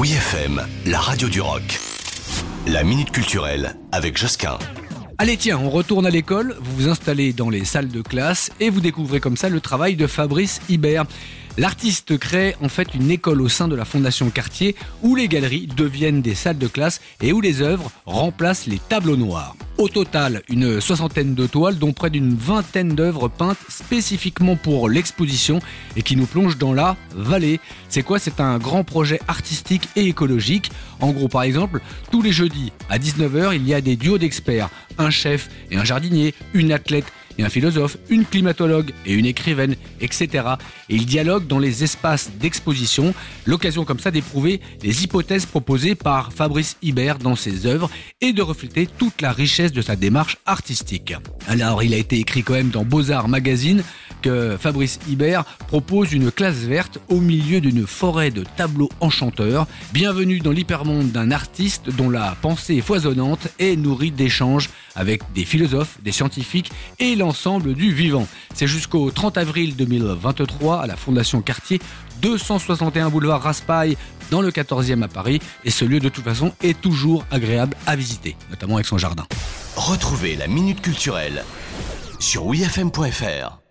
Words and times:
Oui 0.00 0.12
FM, 0.12 0.62
la 0.86 0.98
radio 0.98 1.28
du 1.28 1.42
rock. 1.42 1.78
La 2.66 2.84
minute 2.84 3.10
culturelle 3.10 3.76
avec 3.92 4.16
Josquin. 4.16 4.58
Allez 5.18 5.36
tiens, 5.36 5.58
on 5.62 5.68
retourne 5.68 6.06
à 6.06 6.10
l'école, 6.10 6.56
vous 6.58 6.84
vous 6.84 6.88
installez 6.88 7.34
dans 7.34 7.50
les 7.50 7.66
salles 7.66 7.90
de 7.90 8.00
classe 8.00 8.50
et 8.60 8.70
vous 8.70 8.80
découvrez 8.80 9.20
comme 9.20 9.36
ça 9.36 9.50
le 9.50 9.60
travail 9.60 9.96
de 9.96 10.06
Fabrice 10.06 10.62
Hibert. 10.70 11.04
L'artiste 11.58 12.16
crée 12.16 12.56
en 12.62 12.70
fait 12.70 12.94
une 12.94 13.10
école 13.10 13.42
au 13.42 13.50
sein 13.50 13.68
de 13.68 13.76
la 13.76 13.84
Fondation 13.84 14.30
Cartier 14.30 14.74
où 15.02 15.16
les 15.16 15.28
galeries 15.28 15.66
deviennent 15.66 16.22
des 16.22 16.34
salles 16.34 16.56
de 16.56 16.66
classe 16.66 17.02
et 17.20 17.34
où 17.34 17.42
les 17.42 17.60
œuvres 17.60 17.92
remplacent 18.06 18.64
les 18.64 18.78
tableaux 18.78 19.18
noirs. 19.18 19.54
Au 19.80 19.88
total, 19.88 20.42
une 20.50 20.78
soixantaine 20.78 21.34
de 21.34 21.46
toiles, 21.46 21.78
dont 21.78 21.94
près 21.94 22.10
d'une 22.10 22.34
vingtaine 22.34 22.94
d'œuvres 22.94 23.28
peintes 23.28 23.56
spécifiquement 23.70 24.54
pour 24.54 24.90
l'exposition 24.90 25.58
et 25.96 26.02
qui 26.02 26.16
nous 26.16 26.26
plongent 26.26 26.58
dans 26.58 26.74
la 26.74 26.98
vallée. 27.14 27.60
C'est 27.88 28.02
quoi? 28.02 28.18
C'est 28.18 28.40
un 28.40 28.58
grand 28.58 28.84
projet 28.84 29.20
artistique 29.26 29.88
et 29.96 30.04
écologique. 30.04 30.70
En 31.00 31.12
gros, 31.12 31.28
par 31.28 31.44
exemple, 31.44 31.80
tous 32.10 32.20
les 32.20 32.30
jeudis 32.30 32.72
à 32.90 32.98
19h, 32.98 33.56
il 33.56 33.66
y 33.66 33.72
a 33.72 33.80
des 33.80 33.96
duos 33.96 34.18
d'experts, 34.18 34.68
un 34.98 35.08
chef 35.08 35.48
et 35.70 35.78
un 35.78 35.84
jardinier, 35.84 36.34
une 36.52 36.72
athlète 36.72 37.10
et 37.38 37.42
un 37.42 37.48
philosophe, 37.48 37.96
une 38.08 38.24
climatologue 38.24 38.92
et 39.06 39.14
une 39.14 39.26
écrivaine, 39.26 39.76
etc. 40.00 40.44
Et 40.88 40.96
ils 40.96 41.06
dialoguent 41.06 41.46
dans 41.46 41.58
les 41.58 41.84
espaces 41.84 42.30
d'exposition, 42.40 43.14
l'occasion 43.46 43.84
comme 43.84 43.98
ça 43.98 44.10
d'éprouver 44.10 44.60
les 44.82 45.04
hypothèses 45.04 45.46
proposées 45.46 45.94
par 45.94 46.32
Fabrice 46.32 46.76
Hibert 46.82 47.18
dans 47.18 47.36
ses 47.36 47.66
œuvres 47.66 47.90
et 48.20 48.32
de 48.32 48.42
refléter 48.42 48.86
toute 48.86 49.20
la 49.22 49.32
richesse 49.32 49.72
de 49.72 49.82
sa 49.82 49.96
démarche 49.96 50.36
artistique. 50.46 51.14
Alors, 51.48 51.82
il 51.82 51.94
a 51.94 51.96
été 51.96 52.18
écrit 52.18 52.42
quand 52.42 52.54
même 52.54 52.70
dans 52.70 52.84
Beaux-Arts 52.84 53.28
Magazine 53.28 53.82
que 54.20 54.56
Fabrice 54.58 54.98
Hibert 55.08 55.44
propose 55.66 56.12
une 56.12 56.30
classe 56.30 56.58
verte 56.58 56.98
au 57.08 57.20
milieu 57.20 57.60
d'une 57.60 57.86
forêt 57.86 58.30
de 58.30 58.44
tableaux 58.56 58.90
enchanteurs. 59.00 59.66
Bienvenue 59.92 60.40
dans 60.40 60.52
l'hypermonde 60.52 61.10
d'un 61.10 61.30
artiste 61.30 61.90
dont 61.90 62.10
la 62.10 62.36
pensée 62.40 62.80
foisonnante 62.80 63.48
est 63.58 63.76
nourrie 63.76 64.10
d'échanges 64.10 64.70
avec 64.94 65.22
des 65.34 65.44
philosophes, 65.44 65.98
des 66.02 66.12
scientifiques 66.12 66.70
et 66.98 67.16
l'ensemble 67.16 67.74
du 67.74 67.92
vivant. 67.92 68.26
C'est 68.54 68.66
jusqu'au 68.66 69.10
30 69.10 69.38
avril 69.38 69.76
2023 69.76 70.82
à 70.82 70.86
la 70.86 70.96
Fondation 70.96 71.42
Cartier, 71.42 71.80
261 72.22 73.10
boulevard 73.10 73.42
Raspail 73.42 73.96
dans 74.30 74.42
le 74.42 74.50
14e 74.50 75.02
à 75.02 75.08
Paris. 75.08 75.40
Et 75.64 75.70
ce 75.70 75.84
lieu 75.84 76.00
de 76.00 76.08
toute 76.08 76.24
façon 76.24 76.52
est 76.62 76.80
toujours 76.80 77.24
agréable 77.30 77.76
à 77.86 77.96
visiter, 77.96 78.36
notamment 78.50 78.76
avec 78.76 78.86
son 78.86 78.98
jardin. 78.98 79.26
Retrouvez 79.76 80.36
la 80.36 80.46
minute 80.46 80.82
culturelle 80.82 81.44
sur 82.18 82.46
wifm.fr. 82.46 83.69